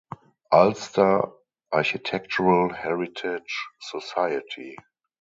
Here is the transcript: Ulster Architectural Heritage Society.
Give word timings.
Ulster 0.51 1.21
Architectural 1.71 2.73
Heritage 2.73 3.67
Society. 3.79 4.75